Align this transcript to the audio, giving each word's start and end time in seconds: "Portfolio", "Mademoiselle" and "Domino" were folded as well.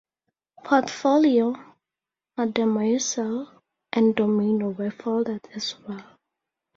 "Portfolio", 0.63 1.63
"Mademoiselle" 2.35 3.61
and 3.93 4.15
"Domino" 4.15 4.71
were 4.71 4.89
folded 4.89 5.47
as 5.53 5.75
well. 5.87 6.03